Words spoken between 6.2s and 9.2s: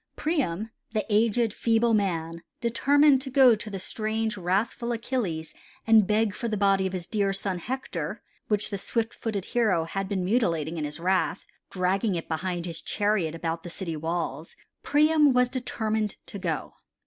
for the body of his dear son Hector, which the swift